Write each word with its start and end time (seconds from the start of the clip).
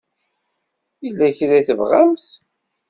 Yella 1.03 1.27
kra 1.37 1.55
i 1.59 1.61
tebɣamt? 1.67 2.27